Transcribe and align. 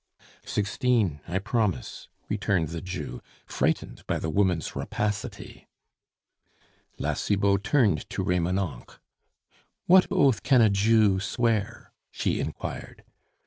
"Sixteen; 0.47 1.21
I 1.27 1.37
promise," 1.37 2.07
returned 2.27 2.69
the 2.69 2.81
Jew, 2.81 3.21
frightened 3.45 4.03
by 4.07 4.17
the 4.17 4.31
woman's 4.31 4.75
rapacity. 4.75 5.67
La 6.97 7.13
Cibot 7.13 7.63
turned 7.63 8.09
to 8.09 8.23
Remonencq. 8.23 8.99
"What 9.85 10.07
oath 10.09 10.41
can 10.41 10.61
a 10.61 10.71
Jew 10.71 11.19
swear?" 11.19 11.93
she 12.09 12.39
inquired. 12.39 13.03